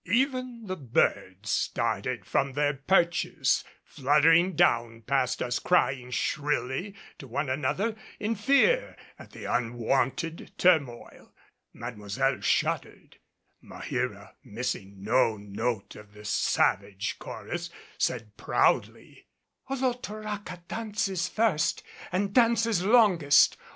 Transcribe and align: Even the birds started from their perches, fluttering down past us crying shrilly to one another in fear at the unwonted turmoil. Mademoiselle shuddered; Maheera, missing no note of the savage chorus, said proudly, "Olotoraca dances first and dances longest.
Even 0.07 0.65
the 0.65 0.75
birds 0.75 1.51
started 1.51 2.25
from 2.25 2.53
their 2.53 2.73
perches, 2.73 3.63
fluttering 3.83 4.55
down 4.55 5.03
past 5.03 5.43
us 5.43 5.59
crying 5.59 6.09
shrilly 6.09 6.95
to 7.19 7.27
one 7.27 7.47
another 7.51 7.95
in 8.19 8.33
fear 8.33 8.97
at 9.19 9.29
the 9.29 9.45
unwonted 9.45 10.51
turmoil. 10.57 11.31
Mademoiselle 11.73 12.41
shuddered; 12.41 13.17
Maheera, 13.61 14.33
missing 14.43 15.03
no 15.03 15.37
note 15.37 15.95
of 15.95 16.13
the 16.15 16.25
savage 16.25 17.19
chorus, 17.19 17.69
said 17.99 18.35
proudly, 18.37 19.27
"Olotoraca 19.69 20.63
dances 20.67 21.27
first 21.29 21.83
and 22.11 22.33
dances 22.33 22.83
longest. 22.83 23.55